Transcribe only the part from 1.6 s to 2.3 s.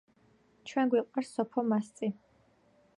მასწი